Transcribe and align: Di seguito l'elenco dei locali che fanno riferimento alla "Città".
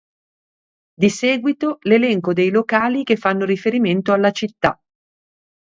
Di 1.01 1.11
seguito 1.11 1.77
l'elenco 1.81 2.33
dei 2.33 2.49
locali 2.49 3.03
che 3.03 3.17
fanno 3.17 3.45
riferimento 3.45 4.13
alla 4.13 4.31
"Città". 4.31 4.81